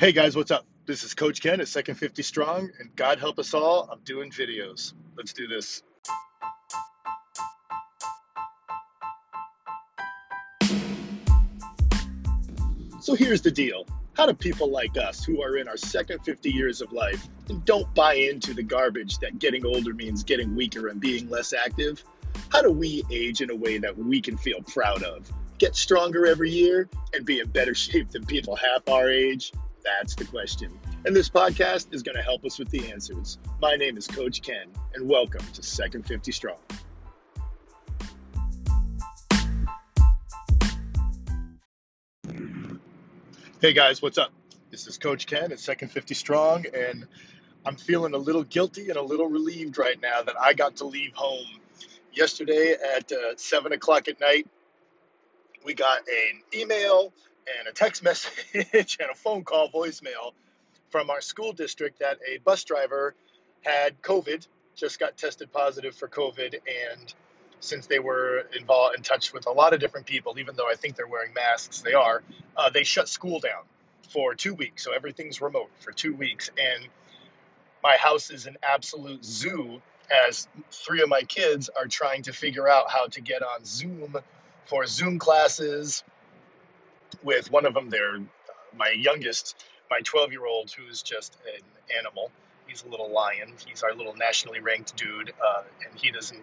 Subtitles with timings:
[0.00, 0.64] Hey guys, what's up?
[0.86, 4.30] This is Coach Ken at Second 50 Strong, and God help us all, I'm doing
[4.30, 4.94] videos.
[5.14, 5.82] Let's do this.
[13.02, 13.84] So here's the deal.
[14.14, 17.62] How do people like us, who are in our second 50 years of life and
[17.66, 22.02] don't buy into the garbage that getting older means getting weaker and being less active,
[22.48, 25.30] how do we age in a way that we can feel proud of?
[25.58, 29.52] Get stronger every year and be in better shape than people half our age?
[29.82, 30.78] That's the question.
[31.06, 33.38] And this podcast is going to help us with the answers.
[33.60, 36.58] My name is Coach Ken, and welcome to Second 50 Strong.
[43.60, 44.32] Hey guys, what's up?
[44.70, 47.06] This is Coach Ken at Second 50 Strong, and
[47.64, 50.84] I'm feeling a little guilty and a little relieved right now that I got to
[50.84, 51.46] leave home.
[52.12, 54.46] Yesterday at uh, 7 o'clock at night,
[55.64, 57.12] we got an email
[57.58, 60.32] and a text message and a phone call voicemail
[60.90, 63.14] from our school district that a bus driver
[63.62, 67.14] had COVID, just got tested positive for COVID, and
[67.60, 70.74] since they were involved in touch with a lot of different people, even though I
[70.74, 72.22] think they're wearing masks, they are.
[72.56, 73.62] Uh, they shut school down
[74.08, 76.88] for two weeks, so everything's remote for two weeks, and
[77.82, 79.80] my house is an absolute zoo.
[80.28, 84.16] As three of my kids are trying to figure out how to get on Zoom
[84.66, 86.02] for Zoom classes.
[87.22, 88.18] With one of them, they're
[88.76, 91.62] my youngest, my 12 year old, who's just an
[91.98, 92.30] animal.
[92.66, 93.52] He's a little lion.
[93.66, 96.42] He's our little nationally ranked dude, uh, and he doesn't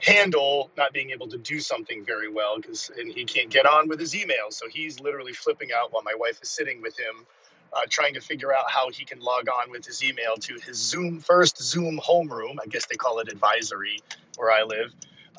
[0.00, 3.88] handle not being able to do something very well because and he can't get on
[3.88, 7.26] with his email so he's literally flipping out while my wife is sitting with him
[7.72, 10.76] uh, trying to figure out how he can log on with his email to his
[10.78, 14.00] zoom first zoom homeroom i guess they call it advisory
[14.36, 14.90] where i live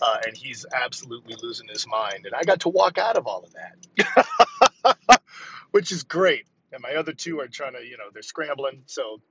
[0.01, 2.25] uh, and he's absolutely losing his mind.
[2.25, 5.19] And i got to walk out of all of that
[5.71, 6.45] which is great.
[6.73, 8.83] And my other two are trying to you know they're scrambling.
[8.85, 9.21] So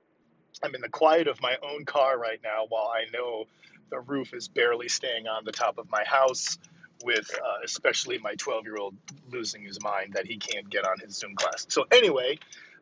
[0.63, 3.45] i'm in the quiet of my own car right now while i know
[3.91, 6.59] the roof is barely staying on the top of my house
[7.05, 8.95] with uh, especially my 12 year old
[9.31, 11.67] losing his mind that he can't get on his zoom class.
[11.69, 12.39] So anyway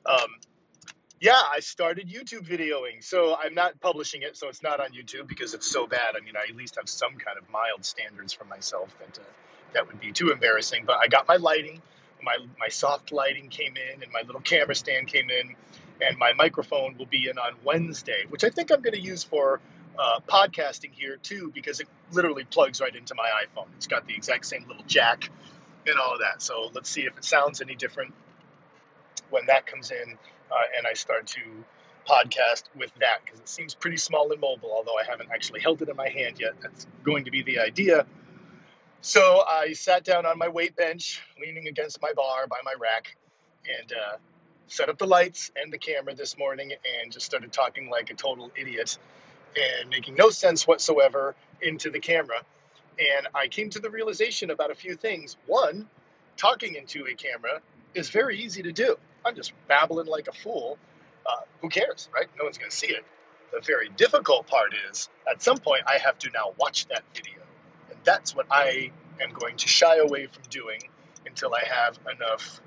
[0.06, 0.28] um,
[1.20, 5.26] yeah i started youtube videoing so i'm not publishing it so it's not on youtube
[5.26, 8.32] because it's so bad i mean i at least have some kind of mild standards
[8.32, 9.24] for myself that uh,
[9.74, 11.80] that would be too embarrassing but i got my lighting
[12.22, 15.54] my my soft lighting came in and my little camera stand came in
[16.06, 19.24] and my microphone will be in on wednesday which i think i'm going to use
[19.24, 19.60] for
[19.98, 23.66] uh, podcasting here too because it literally plugs right into my iPhone.
[23.76, 25.30] It's got the exact same little jack
[25.86, 26.40] and all of that.
[26.42, 28.14] So let's see if it sounds any different
[29.30, 30.18] when that comes in
[30.50, 31.40] uh, and I start to
[32.08, 35.82] podcast with that because it seems pretty small and mobile, although I haven't actually held
[35.82, 36.54] it in my hand yet.
[36.62, 38.06] That's going to be the idea.
[39.00, 43.16] So I sat down on my weight bench, leaning against my bar by my rack,
[43.78, 44.16] and uh,
[44.66, 48.14] set up the lights and the camera this morning and just started talking like a
[48.14, 48.98] total idiot
[49.56, 52.40] and making no sense whatsoever into the camera.
[52.98, 55.36] And I came to the realization about a few things.
[55.46, 55.88] One,
[56.36, 57.60] talking into a camera
[57.94, 58.96] is very easy to do.
[59.24, 60.78] I'm just babbling like a fool.
[61.26, 62.26] Uh, who cares, right?
[62.38, 63.04] No one's going to see it.
[63.52, 67.40] The very difficult part is at some point I have to now watch that video.
[67.90, 68.90] And that's what I
[69.20, 70.80] am going to shy away from doing
[71.26, 72.60] until I have enough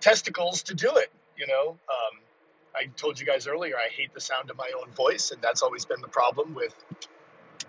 [0.00, 1.10] testicles to do it.
[1.36, 2.20] You know, um,
[2.74, 5.62] I told you guys earlier, I hate the sound of my own voice, and that's
[5.62, 6.74] always been the problem with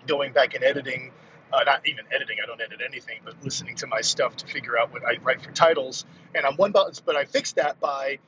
[0.06, 1.12] going back and editing.
[1.52, 4.78] Uh, not even editing, I don't edit anything, but listening to my stuff to figure
[4.78, 6.04] out what I write for titles.
[6.34, 8.18] And I'm one button, but I fixed that by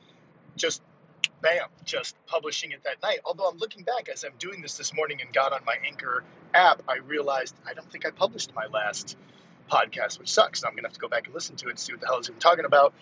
[0.55, 0.81] just
[1.41, 3.19] bam, just publishing it that night.
[3.25, 6.23] Although I'm looking back as I'm doing this this morning and got on my Anchor
[6.53, 9.17] app, I realized I don't think I published my last
[9.69, 10.63] podcast, which sucks.
[10.63, 12.19] I'm to have to go back and listen to it and see what the hell
[12.19, 12.93] is even talking about.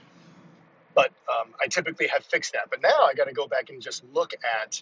[0.96, 2.70] But um, I typically have fixed that.
[2.70, 4.82] But now I got to go back and just look at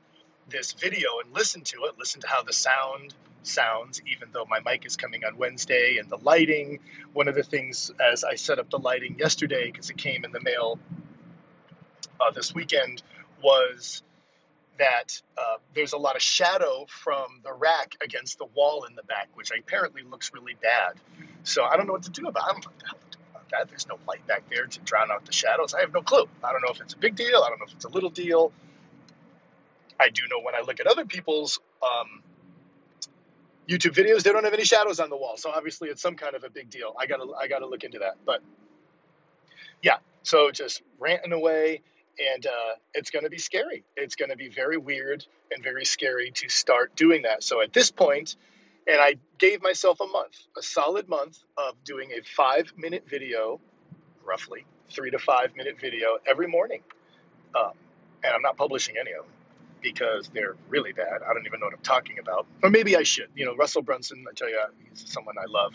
[0.50, 3.14] this video and listen to it, listen to how the sound
[3.44, 6.80] sounds, even though my mic is coming on Wednesday and the lighting.
[7.14, 10.32] One of the things as I set up the lighting yesterday, because it came in
[10.32, 10.80] the mail
[12.20, 13.04] uh, this weekend,
[13.42, 14.02] was
[14.78, 19.04] that uh, there's a lot of shadow from the rack against the wall in the
[19.04, 20.94] back, which apparently looks really bad.
[21.44, 23.70] So I don't know what to do about it About that.
[23.70, 25.74] There's no light back there to drown out the shadows.
[25.74, 26.26] I have no clue.
[26.44, 27.42] I don't know if it's a big deal.
[27.46, 28.52] I don't know if it's a little deal.
[30.00, 32.22] I do know when I look at other people's um,
[33.70, 35.38] YouTube videos, they don't have any shadows on the wall.
[35.38, 36.96] So obviously, it's some kind of a big deal.
[37.00, 38.18] I gotta I gotta look into that.
[38.26, 38.42] But
[39.82, 41.82] yeah, so just ranting away,
[42.36, 43.84] and uh, it's gonna be scary.
[43.96, 47.44] It's gonna be very weird and very scary to start doing that.
[47.44, 48.36] So at this point,
[48.88, 53.60] and I gave myself a month, a solid month of doing a five minute video,
[54.24, 56.82] roughly three to five minute video every morning.
[57.56, 57.72] Um,
[58.24, 59.35] and I'm not publishing any of them
[59.82, 61.22] because they're really bad.
[61.28, 62.48] I don't even know what I'm talking about.
[62.64, 63.30] Or maybe I should.
[63.36, 65.74] You know, Russell Brunson, I tell you, he's someone I love,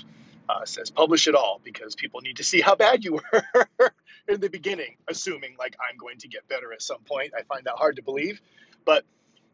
[0.48, 3.92] uh, says publish it all because people need to see how bad you were
[4.28, 7.32] in the beginning, assuming like I'm going to get better at some point.
[7.38, 8.40] I find that hard to believe.
[8.84, 9.04] But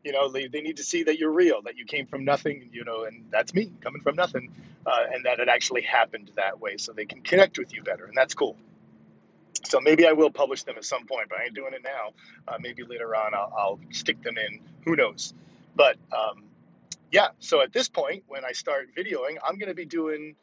[0.05, 2.71] you know they, they need to see that you're real that you came from nothing
[2.73, 4.53] you know and that's me coming from nothing
[4.87, 8.07] uh, and that it actually happened that way so they can connect with you better
[8.07, 8.57] and that's cool
[9.65, 12.13] so maybe i will publish them at some point but i ain't doing it now.
[12.49, 14.61] Uh, maybe later on I'll, I'll, stick them in.
[14.85, 15.35] Who knows?
[15.75, 16.45] But um,
[17.13, 20.35] yeah so at this point when i start videoing i'm going to be doing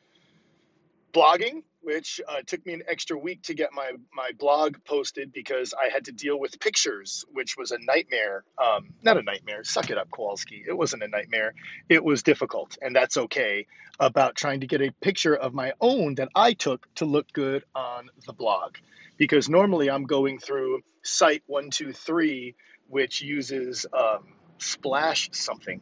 [1.14, 5.74] blogging which uh, took me an extra week to get my, my blog posted because
[5.74, 8.44] I had to deal with pictures, which was a nightmare.
[8.58, 10.64] Um, not a nightmare, suck it up, Kowalski.
[10.66, 11.54] It wasn't a nightmare.
[11.90, 13.68] It was difficult, and that's okay,
[14.00, 17.66] about trying to get a picture of my own that I took to look good
[17.76, 18.78] on the blog.
[19.18, 22.56] Because normally I'm going through Site123,
[22.88, 24.24] which uses um,
[24.58, 25.82] Splash something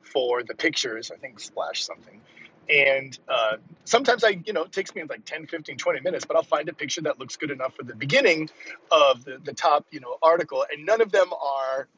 [0.00, 2.20] for the pictures, I think Splash something
[2.68, 6.36] and uh, sometimes I, you know, it takes me like 10, 15, 20 minutes, but
[6.36, 8.48] I'll find a picture that looks good enough for the beginning
[8.90, 10.64] of the, the top, you know, article.
[10.72, 11.88] And none of them are,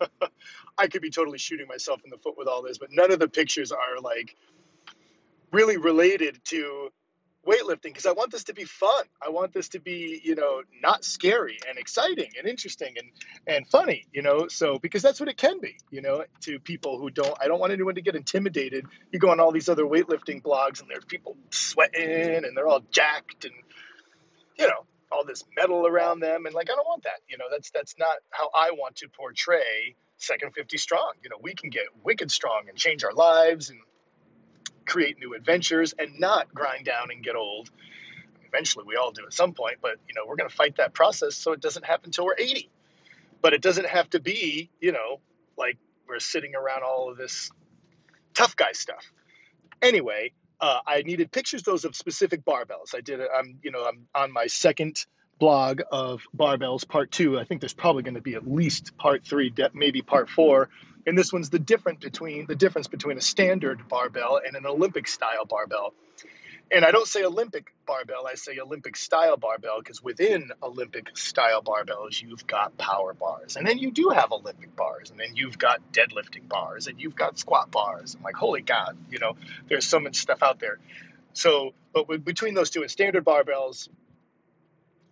[0.78, 3.18] I could be totally shooting myself in the foot with all this, but none of
[3.18, 4.36] the pictures are like
[5.52, 6.90] really related to
[7.46, 9.04] weightlifting because I want this to be fun.
[9.24, 13.08] I want this to be, you know, not scary and exciting and interesting and
[13.46, 14.48] and funny, you know.
[14.48, 17.36] So because that's what it can be, you know, to people who don't.
[17.40, 18.86] I don't want anyone to get intimidated.
[19.12, 22.82] You go on all these other weightlifting blogs and there's people sweating and they're all
[22.90, 23.54] jacked and
[24.58, 27.20] you know all this metal around them and like I don't want that.
[27.28, 31.12] You know, that's that's not how I want to portray second 50 strong.
[31.22, 33.78] You know, we can get wicked strong and change our lives and
[34.86, 37.70] create new adventures and not grind down and get old.
[38.48, 40.94] Eventually, we all do at some point, but you know, we're going to fight that
[40.94, 42.70] process so it doesn't happen until we're 80.
[43.42, 45.20] But it doesn't have to be, you know,
[45.58, 45.76] like
[46.08, 47.50] we're sitting around all of this
[48.34, 49.04] tough guy stuff.
[49.82, 52.94] Anyway, uh, I needed pictures those of specific barbells.
[52.94, 53.20] I did.
[53.20, 55.04] I'm, you know, I'm on my second
[55.38, 57.38] blog of barbells part two.
[57.38, 60.70] I think there's probably going to be at least part three, maybe part four
[61.06, 65.06] and this one's the difference between the difference between a standard barbell and an Olympic
[65.08, 65.94] style barbell.
[66.68, 71.62] And I don't say Olympic barbell, I say Olympic style barbell because within Olympic style
[71.62, 73.54] barbells, you've got power bars.
[73.54, 75.10] And then you do have Olympic bars.
[75.10, 76.88] And then you've got deadlifting bars.
[76.88, 78.16] And you've got squat bars.
[78.16, 79.36] I'm like, holy God, you know,
[79.68, 80.78] there's so much stuff out there.
[81.34, 83.88] So, but between those two and standard barbells,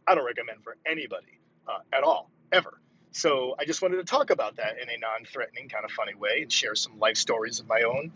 [0.08, 1.38] I don't recommend for anybody
[1.68, 2.80] uh, at all, ever.
[3.14, 6.42] So I just wanted to talk about that in a non-threatening, kind of funny way
[6.42, 8.10] and share some life stories of my own.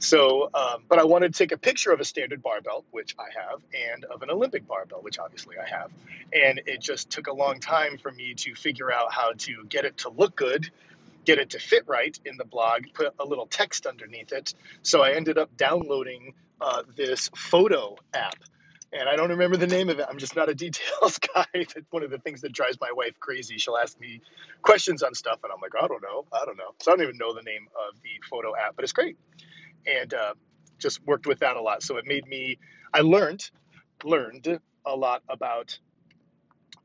[0.00, 3.28] So, um, but I wanted to take a picture of a standard barbell, which I
[3.38, 3.60] have,
[3.92, 5.92] and of an Olympic barbell, which obviously I have.
[6.32, 9.84] And it just took a long time for me to figure out how to get
[9.84, 10.68] it to look good,
[11.24, 14.52] get it to fit right in the blog, put a little text underneath it.
[14.82, 18.34] So I ended up downloading uh, this photo app
[18.92, 20.06] and I don't remember the name of it.
[20.08, 21.46] I'm just not a details guy.
[21.54, 23.58] That's one of the things that drives my wife crazy.
[23.58, 24.20] She'll ask me
[24.62, 26.74] questions on stuff, and I'm like, I don't know, I don't know.
[26.80, 29.16] So I don't even know the name of the photo app, but it's great,
[29.86, 30.34] and uh,
[30.78, 31.82] just worked with that a lot.
[31.82, 32.58] So it made me.
[32.92, 33.48] I learned
[34.04, 35.78] learned a lot about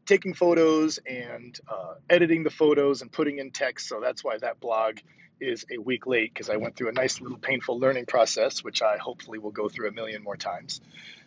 [0.05, 3.87] taking photos and uh, editing the photos and putting in text.
[3.87, 4.99] So that's why that blog
[5.41, 8.81] is a week late because I went through a nice little painful learning process, which
[8.81, 10.81] I hopefully will go through a million more times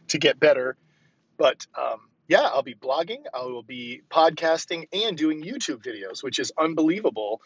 [0.09, 0.77] to get better.
[1.37, 6.39] But um, yeah, I'll be blogging, I will be podcasting, and doing YouTube videos, which
[6.39, 7.41] is unbelievable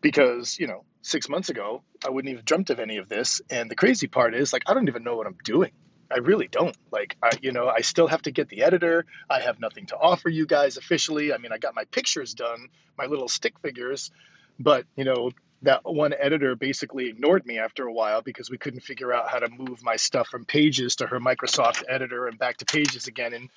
[0.00, 3.40] because, you know, six months ago, I wouldn't even dreamt of any of this.
[3.48, 5.70] And the crazy part is, like, I don't even know what I'm doing.
[6.10, 6.76] I really don't.
[6.90, 9.06] Like, I, you know, I still have to get the editor.
[9.30, 11.32] I have nothing to offer you guys officially.
[11.32, 14.10] I mean, I got my pictures done, my little stick figures,
[14.58, 15.30] but, you know,
[15.62, 19.38] that one editor basically ignored me after a while because we couldn't figure out how
[19.38, 23.32] to move my stuff from pages to her Microsoft editor and back to pages again.
[23.32, 23.50] And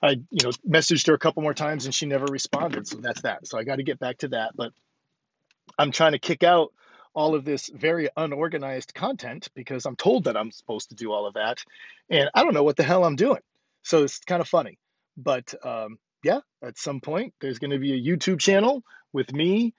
[0.00, 2.86] I, you know, messaged her a couple more times and she never responded.
[2.86, 3.46] So that's that.
[3.46, 4.52] So I got to get back to that.
[4.56, 4.72] But
[5.78, 6.72] I'm trying to kick out
[7.12, 11.26] all of this very unorganized content because I'm told that I'm supposed to do all
[11.26, 11.64] of that.
[12.08, 13.40] And I don't know what the hell I'm doing.
[13.82, 14.78] So it's kind of funny.
[15.16, 19.74] But um, yeah, at some point, there's going to be a YouTube channel with me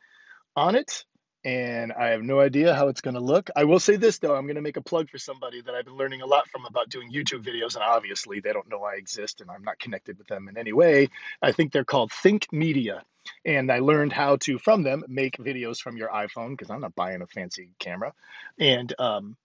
[0.57, 1.05] on it
[1.46, 3.50] and I have no idea how it's going to look.
[3.55, 5.86] I will say this though, I'm going to make a plug for somebody that I've
[5.86, 8.96] been learning a lot from about doing YouTube videos, and obviously they don't know I
[8.96, 11.10] exist and I'm not connected with them in any way.
[11.41, 13.03] I think they're called Think Media,
[13.46, 16.96] and I learned how to from them make videos from your iPhone because I'm not
[16.96, 18.13] buying a fancy camera,
[18.60, 19.38] and um,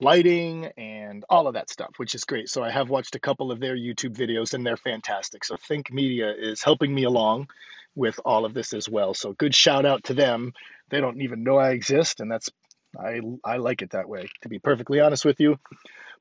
[0.00, 2.48] lighting and all of that stuff, which is great.
[2.48, 5.44] So I have watched a couple of their YouTube videos and they're fantastic.
[5.44, 7.48] So Think Media is helping me along
[7.94, 9.14] with all of this as well.
[9.14, 10.52] So good shout out to them.
[10.90, 12.50] They don't even know I exist, and that's
[12.98, 14.28] I I like it that way.
[14.42, 15.58] To be perfectly honest with you.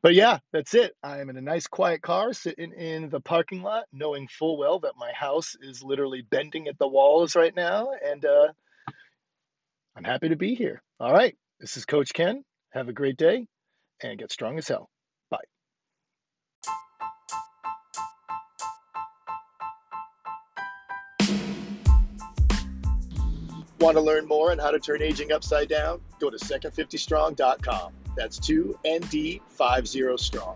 [0.02, 0.94] But yeah, that's it.
[1.02, 4.80] I am in a nice quiet car sitting in the parking lot, knowing full well
[4.80, 8.48] that my house is literally bending at the walls right now, and uh,
[9.96, 10.82] I'm happy to be here.
[11.00, 12.44] All right, this is Coach Ken.
[12.72, 13.48] Have a great day,
[14.02, 14.90] and get strong as hell.
[23.84, 26.00] Want to learn more on how to turn aging upside down?
[26.18, 27.92] Go to second50strong.com.
[28.16, 30.56] That's 2ND50 strong.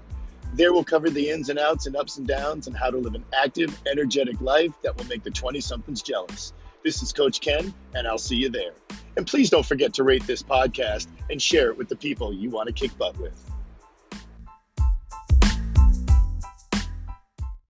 [0.54, 3.16] There we'll cover the ins and outs and ups and downs and how to live
[3.16, 6.54] an active, energetic life that will make the 20 somethings jealous.
[6.86, 8.72] This is Coach Ken, and I'll see you there.
[9.18, 12.50] And please don't forget to rate this podcast and share it with the people you
[12.50, 13.38] want to kick butt with.